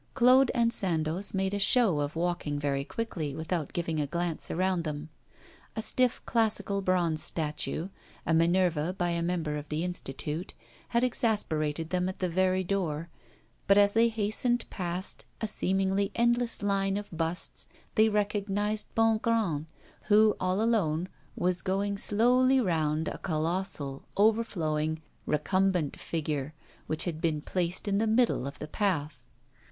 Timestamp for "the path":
28.57-29.21